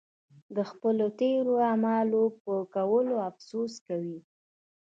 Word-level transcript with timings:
د 0.55 0.57
خپلو 0.69 1.05
تېرو 1.19 1.53
اعمالو 1.71 2.23
پر 2.43 2.59
کولو 2.73 3.15
افسوس 3.29 3.73
کوي. 3.87 4.17